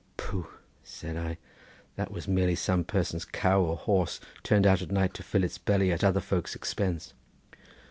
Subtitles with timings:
[0.17, 0.47] "Pooh,"
[0.83, 1.37] said I,
[1.95, 5.59] "that was merely some person's cow or horse, turned out at night to fill its
[5.59, 7.13] belly at other folks' expense."